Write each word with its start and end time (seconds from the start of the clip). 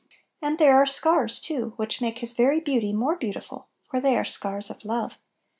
And 0.41 0.57
there 0.57 0.75
are 0.77 0.87
scars 0.87 1.37
too, 1.39 1.73
which 1.75 2.01
make 2.01 2.17
His 2.17 2.33
very 2.33 2.59
beauty 2.59 2.91
more 2.91 3.15
beautiful, 3.15 3.67
for 3.87 4.01
they 4.01 4.17
are 4.17 4.25
scars 4.25 4.71
of 4.71 4.83
love. 4.83 5.19